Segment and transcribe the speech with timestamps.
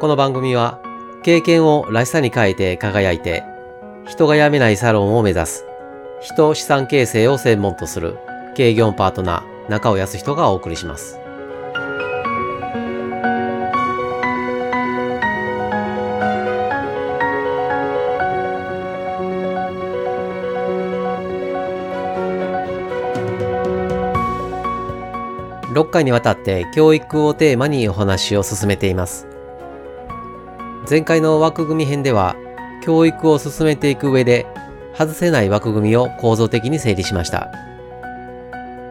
[0.00, 0.80] この番組は
[1.24, 3.42] 経験をらしさに変えて輝いて
[4.06, 5.64] 人が辞めないサロンを目指す
[6.20, 8.16] 人資産形成を専門とする
[8.54, 11.18] 経業パートナー中尾康人がお送りします。
[25.74, 29.27] 6回にわたって教育をテーマにお話を進めています。
[30.86, 32.36] 前回の枠組み編では
[32.82, 34.46] 教育を進めていく上で
[34.96, 37.50] 外せない枠組みを構造的に整理しました。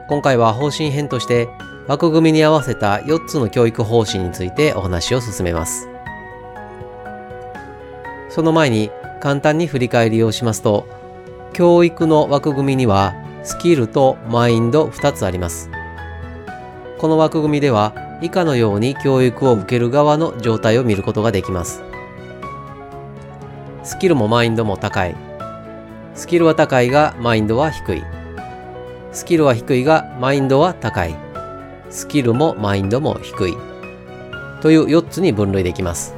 [0.08, 1.50] 今回は方針編として
[1.88, 5.88] 枠組みに合わせた4つの教育方針についてお話を進めます。
[8.30, 10.88] その前に簡単に振り返りをしますと
[11.54, 15.70] 教育の枠組みにはスキルとマインド2つあります。
[17.00, 21.84] この枠組みでは以下のように教育を受ける側の状態を見ることができます。
[23.84, 25.16] スキルもマインドも高い。
[26.14, 28.04] スキルは高いがマインドは低い。
[29.12, 31.16] スキルは低いがマインドは高い。
[31.90, 33.58] スキルもマインドも低い。
[34.62, 36.16] という4つに分類できます。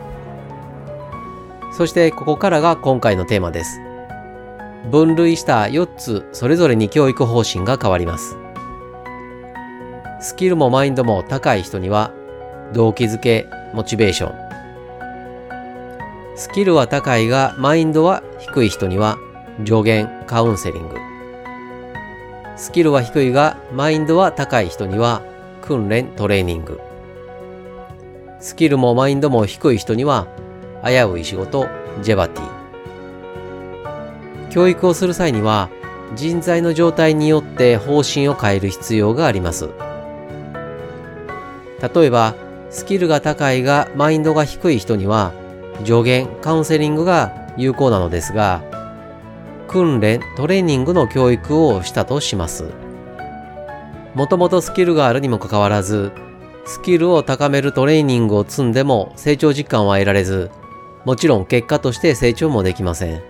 [1.73, 3.80] そしてここからが今回のテーマです。
[4.89, 8.38] 分類した4つそれぞれに教育方針が変わります。
[10.22, 12.12] スキルもマインドも高い人には
[12.73, 14.36] 動機づけ、モチベーション。
[16.36, 19.17] スキルは高いがマインドは低い人には
[19.66, 20.95] 助言、カウンセリング。
[22.58, 25.22] スキルは低いがマインドは高い人には
[25.62, 26.81] 訓練、トレーニング。
[28.42, 30.28] スキルもマインドも低い人には
[30.84, 31.67] 危うい仕事、
[32.02, 34.50] ジェバティ。
[34.50, 35.70] 教育をする際には
[36.16, 39.70] 人材の状態によって方針を変える必要があります。
[41.81, 42.35] 例えば、
[42.69, 45.33] スキルが高いがマインドが低い人には、
[45.85, 48.62] 助言、カウンセリングが有効なのですが、
[49.67, 52.66] 訓練、トレーニングの教育をしたとします。
[54.16, 56.12] もともとスキルがあるにもかかわらず、
[56.66, 60.51] スキルを高めるトレーニングを積んでも成長実感は得られず、
[61.06, 63.22] もちろん結果として成長もできません。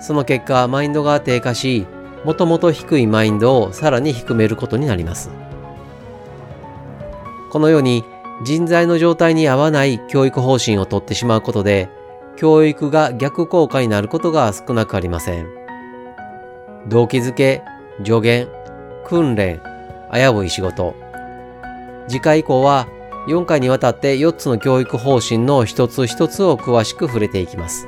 [0.00, 1.86] その結果、マインドが低下し、
[2.24, 5.30] もともと低いマインドをさらに低めることになります。
[7.52, 8.02] このように
[8.42, 11.90] 人材の状態に合わない教育方針をとってしまうことで、
[12.36, 15.46] 教育が逆効果になることが少なくありません。
[16.88, 17.62] 動機づけ、
[17.98, 18.48] 助言、
[19.04, 19.60] 訓練、
[20.10, 20.94] 危うい仕事。
[22.08, 22.88] 次回以降は
[23.28, 27.86] 4回にわたって4つの教育方針の一つ一つを詳しく触れていきます。